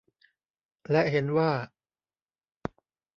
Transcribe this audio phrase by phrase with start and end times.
[0.91, 1.51] และเห็นว่า